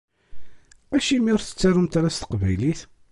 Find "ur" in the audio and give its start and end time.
1.35-1.41